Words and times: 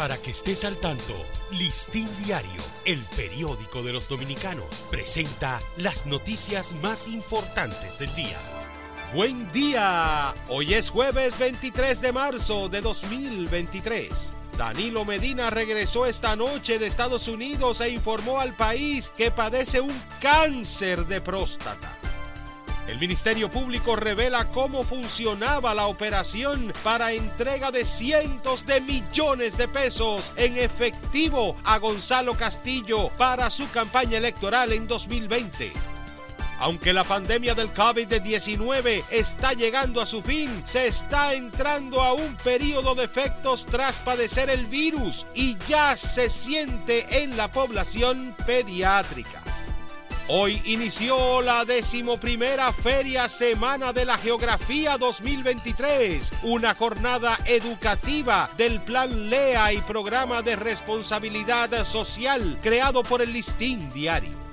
Para 0.00 0.16
que 0.16 0.30
estés 0.30 0.64
al 0.64 0.78
tanto, 0.78 1.14
Listín 1.50 2.08
Diario, 2.24 2.62
el 2.86 2.98
periódico 3.14 3.82
de 3.82 3.92
los 3.92 4.08
dominicanos, 4.08 4.88
presenta 4.90 5.60
las 5.76 6.06
noticias 6.06 6.72
más 6.82 7.06
importantes 7.06 7.98
del 7.98 8.14
día. 8.14 8.38
Buen 9.12 9.52
día, 9.52 10.34
hoy 10.48 10.72
es 10.72 10.88
jueves 10.88 11.38
23 11.38 12.00
de 12.00 12.12
marzo 12.12 12.70
de 12.70 12.80
2023. 12.80 14.32
Danilo 14.56 15.04
Medina 15.04 15.50
regresó 15.50 16.06
esta 16.06 16.34
noche 16.34 16.78
de 16.78 16.86
Estados 16.86 17.28
Unidos 17.28 17.82
e 17.82 17.90
informó 17.90 18.40
al 18.40 18.54
país 18.56 19.12
que 19.14 19.30
padece 19.30 19.82
un 19.82 20.02
cáncer 20.18 21.04
de 21.04 21.20
próstata. 21.20 21.99
El 22.90 22.98
Ministerio 22.98 23.48
Público 23.48 23.94
revela 23.94 24.48
cómo 24.48 24.82
funcionaba 24.82 25.74
la 25.74 25.86
operación 25.86 26.72
para 26.82 27.12
entrega 27.12 27.70
de 27.70 27.84
cientos 27.84 28.66
de 28.66 28.80
millones 28.80 29.56
de 29.56 29.68
pesos 29.68 30.32
en 30.34 30.58
efectivo 30.58 31.54
a 31.62 31.78
Gonzalo 31.78 32.36
Castillo 32.36 33.10
para 33.16 33.48
su 33.50 33.70
campaña 33.70 34.18
electoral 34.18 34.72
en 34.72 34.88
2020. 34.88 35.72
Aunque 36.58 36.92
la 36.92 37.04
pandemia 37.04 37.54
del 37.54 37.72
COVID-19 37.72 39.04
está 39.12 39.52
llegando 39.52 40.00
a 40.00 40.06
su 40.06 40.20
fin, 40.20 40.50
se 40.64 40.88
está 40.88 41.34
entrando 41.34 42.02
a 42.02 42.12
un 42.12 42.34
periodo 42.42 42.96
de 42.96 43.04
efectos 43.04 43.66
tras 43.66 44.00
padecer 44.00 44.50
el 44.50 44.66
virus 44.66 45.28
y 45.32 45.56
ya 45.68 45.96
se 45.96 46.28
siente 46.28 47.22
en 47.22 47.36
la 47.36 47.52
población 47.52 48.34
pediátrica. 48.44 49.40
Hoy 50.32 50.62
inició 50.64 51.42
la 51.42 51.64
decimoprimera 51.64 52.72
Feria 52.72 53.28
Semana 53.28 53.92
de 53.92 54.04
la 54.04 54.16
Geografía 54.16 54.96
2023, 54.96 56.34
una 56.44 56.72
jornada 56.72 57.36
educativa 57.46 58.48
del 58.56 58.80
Plan 58.80 59.28
LEA 59.28 59.72
y 59.72 59.80
Programa 59.80 60.40
de 60.42 60.54
Responsabilidad 60.54 61.84
Social 61.84 62.60
creado 62.62 63.02
por 63.02 63.22
el 63.22 63.32
Listín 63.32 63.92
Diario. 63.92 64.49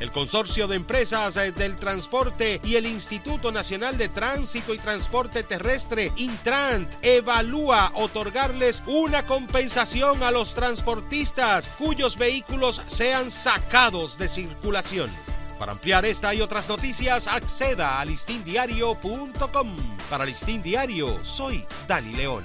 El 0.00 0.12
Consorcio 0.12 0.68
de 0.68 0.76
Empresas 0.76 1.36
eh, 1.36 1.52
del 1.52 1.76
Transporte 1.76 2.60
y 2.62 2.76
el 2.76 2.86
Instituto 2.86 3.50
Nacional 3.50 3.96
de 3.96 4.08
Tránsito 4.08 4.74
y 4.74 4.78
Transporte 4.78 5.42
Terrestre, 5.42 6.12
Intrant, 6.16 6.92
evalúa 7.02 7.92
otorgarles 7.94 8.82
una 8.86 9.24
compensación 9.24 10.22
a 10.22 10.30
los 10.30 10.54
transportistas 10.54 11.70
cuyos 11.78 12.18
vehículos 12.18 12.82
sean 12.86 13.30
sacados 13.30 14.18
de 14.18 14.28
circulación. 14.28 15.10
Para 15.58 15.72
ampliar 15.72 16.04
esta 16.04 16.34
y 16.34 16.42
otras 16.42 16.68
noticias, 16.68 17.28
acceda 17.28 17.98
a 17.98 18.04
listindiario.com. 18.04 19.76
Para 20.10 20.26
Listín 20.26 20.62
Diario, 20.62 21.18
soy 21.24 21.64
Dani 21.88 22.12
León. 22.12 22.44